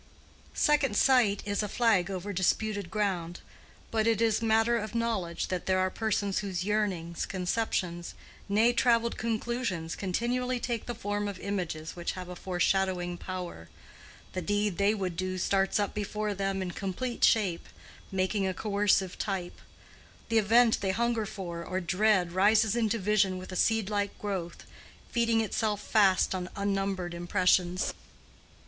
[0.55, 3.39] "Second sight" is a flag over disputed ground.
[3.91, 10.59] But it is matter of knowledge that there are persons whose yearnings, conceptions—nay, traveled conclusions—continually
[10.59, 13.69] take the form of images which have a foreshadowing power;
[14.33, 17.69] the deed they would do starts up before them in complete shape,
[18.11, 19.61] making a coercive type;
[20.29, 24.63] the event they hunger for or dread rises into vision with a seed like growth,
[25.11, 27.93] feeding itself fast on unnumbered impressions.